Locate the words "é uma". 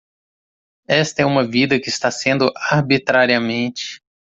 1.21-1.45